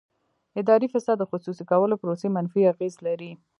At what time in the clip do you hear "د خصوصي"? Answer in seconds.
1.19-1.63